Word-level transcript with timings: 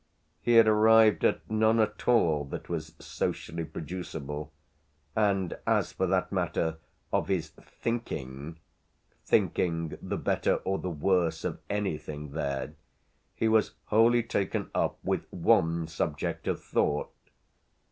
He 0.41 0.53
had 0.53 0.67
arrived 0.67 1.23
at 1.23 1.47
none 1.47 1.79
at 1.79 2.07
all 2.07 2.43
that 2.45 2.69
was 2.69 2.95
socially 2.97 3.63
producible, 3.63 4.51
and 5.15 5.55
as 5.67 5.91
for 5.93 6.07
that 6.07 6.31
matter 6.31 6.77
of 7.13 7.27
his 7.27 7.49
"thinking" 7.49 8.57
(thinking 9.25 9.99
the 10.01 10.17
better 10.17 10.55
or 10.55 10.79
the 10.79 10.89
worse 10.89 11.43
of 11.43 11.59
anything 11.69 12.31
there) 12.31 12.73
he 13.35 13.47
was 13.47 13.75
wholly 13.85 14.23
taken 14.23 14.71
up 14.73 14.97
with 15.03 15.31
one 15.31 15.85
subject 15.85 16.47
of 16.47 16.63
thought. 16.63 17.13